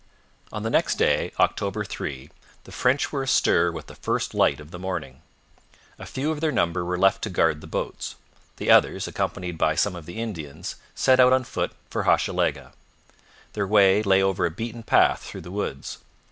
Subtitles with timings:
[0.51, 2.31] On the next day, October 3,
[2.63, 5.21] the French were astir with the first light of the morning.
[5.99, 8.15] A few of their number were left to guard the boats;
[8.57, 12.73] the others, accompanied by some of the Indians, set out on foot for Hochelaga.
[13.53, 15.99] Their way lay over a beaten path through the woods.